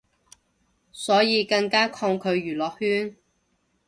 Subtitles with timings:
[0.91, 3.15] 所以更加抗拒娛樂圈